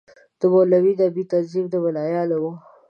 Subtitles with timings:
[0.39, 2.53] د مولوي نبي تنظیم د ملايانو وو.